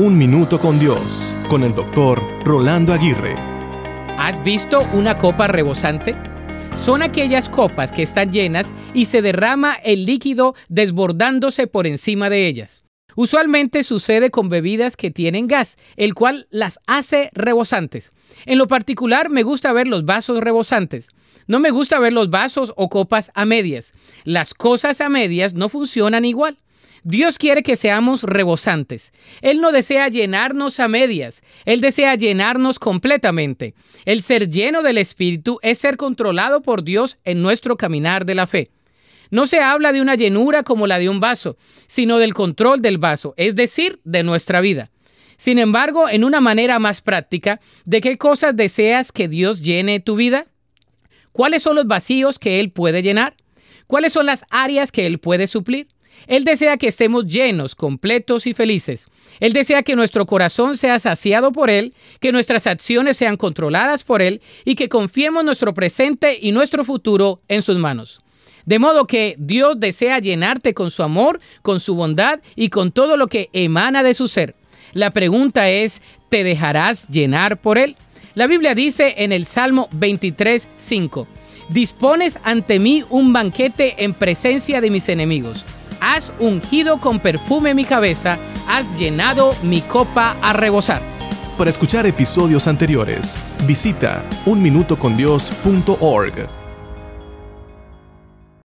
Un 0.00 0.16
Minuto 0.16 0.60
con 0.60 0.78
Dios, 0.78 1.34
con 1.48 1.64
el 1.64 1.74
doctor 1.74 2.22
Rolando 2.44 2.92
Aguirre. 2.92 3.34
¿Has 4.16 4.40
visto 4.44 4.86
una 4.92 5.18
copa 5.18 5.48
rebosante? 5.48 6.14
Son 6.76 7.02
aquellas 7.02 7.50
copas 7.50 7.90
que 7.90 8.04
están 8.04 8.30
llenas 8.30 8.72
y 8.94 9.06
se 9.06 9.22
derrama 9.22 9.74
el 9.74 10.06
líquido 10.06 10.54
desbordándose 10.68 11.66
por 11.66 11.88
encima 11.88 12.30
de 12.30 12.46
ellas. 12.46 12.84
Usualmente 13.16 13.82
sucede 13.82 14.30
con 14.30 14.48
bebidas 14.48 14.96
que 14.96 15.10
tienen 15.10 15.48
gas, 15.48 15.78
el 15.96 16.14
cual 16.14 16.46
las 16.52 16.78
hace 16.86 17.30
rebosantes. 17.32 18.12
En 18.46 18.58
lo 18.58 18.68
particular 18.68 19.30
me 19.30 19.42
gusta 19.42 19.72
ver 19.72 19.88
los 19.88 20.04
vasos 20.04 20.38
rebosantes. 20.38 21.08
No 21.48 21.58
me 21.58 21.70
gusta 21.70 21.98
ver 21.98 22.12
los 22.12 22.30
vasos 22.30 22.72
o 22.76 22.88
copas 22.88 23.32
a 23.34 23.44
medias. 23.46 23.90
Las 24.22 24.54
cosas 24.54 25.00
a 25.00 25.08
medias 25.08 25.54
no 25.54 25.68
funcionan 25.68 26.24
igual. 26.24 26.56
Dios 27.04 27.38
quiere 27.38 27.62
que 27.62 27.76
seamos 27.76 28.22
rebosantes. 28.22 29.12
Él 29.40 29.60
no 29.60 29.72
desea 29.72 30.08
llenarnos 30.08 30.80
a 30.80 30.88
medias, 30.88 31.42
Él 31.64 31.80
desea 31.80 32.14
llenarnos 32.14 32.78
completamente. 32.78 33.74
El 34.04 34.22
ser 34.22 34.48
lleno 34.48 34.82
del 34.82 34.98
Espíritu 34.98 35.58
es 35.62 35.78
ser 35.78 35.96
controlado 35.96 36.62
por 36.62 36.84
Dios 36.84 37.18
en 37.24 37.42
nuestro 37.42 37.76
caminar 37.76 38.26
de 38.26 38.34
la 38.34 38.46
fe. 38.46 38.70
No 39.30 39.46
se 39.46 39.60
habla 39.60 39.92
de 39.92 40.00
una 40.00 40.14
llenura 40.14 40.62
como 40.62 40.86
la 40.86 40.98
de 40.98 41.08
un 41.08 41.20
vaso, 41.20 41.56
sino 41.86 42.18
del 42.18 42.34
control 42.34 42.80
del 42.80 42.98
vaso, 42.98 43.34
es 43.36 43.54
decir, 43.54 44.00
de 44.04 44.22
nuestra 44.22 44.60
vida. 44.60 44.90
Sin 45.36 45.58
embargo, 45.58 46.08
en 46.08 46.24
una 46.24 46.40
manera 46.40 46.78
más 46.78 47.02
práctica, 47.02 47.60
¿de 47.84 48.00
qué 48.00 48.18
cosas 48.18 48.56
deseas 48.56 49.12
que 49.12 49.28
Dios 49.28 49.60
llene 49.62 50.00
tu 50.00 50.16
vida? 50.16 50.46
¿Cuáles 51.30 51.62
son 51.62 51.76
los 51.76 51.86
vacíos 51.86 52.38
que 52.38 52.58
Él 52.58 52.72
puede 52.72 53.02
llenar? 53.02 53.36
¿Cuáles 53.86 54.12
son 54.12 54.26
las 54.26 54.44
áreas 54.50 54.90
que 54.90 55.06
Él 55.06 55.18
puede 55.18 55.46
suplir? 55.46 55.86
Él 56.26 56.44
desea 56.44 56.76
que 56.76 56.88
estemos 56.88 57.26
llenos, 57.26 57.74
completos 57.74 58.46
y 58.46 58.54
felices. 58.54 59.06
Él 59.40 59.52
desea 59.52 59.82
que 59.82 59.96
nuestro 59.96 60.26
corazón 60.26 60.76
sea 60.76 60.98
saciado 60.98 61.52
por 61.52 61.70
Él, 61.70 61.94
que 62.20 62.32
nuestras 62.32 62.66
acciones 62.66 63.16
sean 63.16 63.36
controladas 63.36 64.04
por 64.04 64.22
Él 64.22 64.42
y 64.64 64.74
que 64.74 64.88
confiemos 64.88 65.44
nuestro 65.44 65.74
presente 65.74 66.38
y 66.40 66.52
nuestro 66.52 66.84
futuro 66.84 67.40
en 67.48 67.62
sus 67.62 67.78
manos. 67.78 68.20
De 68.66 68.78
modo 68.78 69.06
que 69.06 69.34
Dios 69.38 69.80
desea 69.80 70.18
llenarte 70.18 70.74
con 70.74 70.90
su 70.90 71.02
amor, 71.02 71.40
con 71.62 71.80
su 71.80 71.94
bondad 71.94 72.40
y 72.54 72.68
con 72.68 72.92
todo 72.92 73.16
lo 73.16 73.26
que 73.26 73.48
emana 73.54 74.02
de 74.02 74.12
su 74.12 74.28
ser. 74.28 74.54
La 74.92 75.10
pregunta 75.10 75.70
es, 75.70 76.02
¿te 76.28 76.44
dejarás 76.44 77.08
llenar 77.08 77.60
por 77.60 77.78
Él? 77.78 77.96
La 78.34 78.46
Biblia 78.46 78.74
dice 78.74 79.14
en 79.18 79.32
el 79.32 79.46
Salmo 79.46 79.88
23, 79.92 80.68
5, 80.76 81.26
Dispones 81.70 82.38
ante 82.44 82.78
mí 82.78 83.04
un 83.10 83.32
banquete 83.32 84.04
en 84.04 84.14
presencia 84.14 84.80
de 84.80 84.90
mis 84.90 85.08
enemigos 85.08 85.64
has 86.08 86.32
ungido 86.38 86.98
con 86.98 87.20
perfume 87.20 87.74
mi 87.74 87.84
cabeza, 87.84 88.38
has 88.66 88.98
llenado 88.98 89.54
mi 89.62 89.82
copa 89.82 90.36
a 90.40 90.54
rebosar. 90.54 91.02
Para 91.58 91.68
escuchar 91.70 92.06
episodios 92.06 92.66
anteriores, 92.66 93.36
visita 93.66 94.24
unminutocondios.org. 94.46 96.57